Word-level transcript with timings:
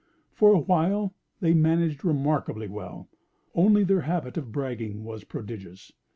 For 0.31 0.51
a 0.55 0.59
while 0.59 1.13
they 1.41 1.53
managed 1.53 2.03
remarkably 2.03 2.67
well; 2.67 3.07
only 3.53 3.83
their 3.83 4.01
habit 4.01 4.35
of 4.35 4.51
bragging 4.51 5.03
was 5.03 5.23
prodigious. 5.23 5.91